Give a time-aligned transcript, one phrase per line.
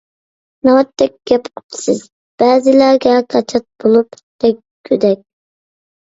[0.67, 1.99] ناۋاتتەك گەپ قىپسىز،
[2.43, 5.21] بەزىلەرگە كاچات بولۇپ تەگكۈدەك!